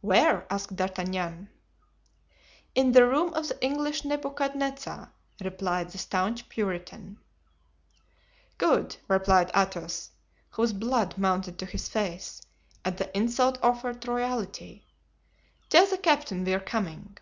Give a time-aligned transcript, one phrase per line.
[0.00, 1.50] "Where?" asked D'Artagnan.
[2.74, 7.18] "In the room of the English Nebuchadnezzar," replied the staunch Puritan.
[8.58, 10.10] "Good," replied Athos,
[10.50, 12.42] whose blood mounted to his face
[12.84, 14.84] at the insult offered to royalty;
[15.68, 17.16] "tell the captain we are coming."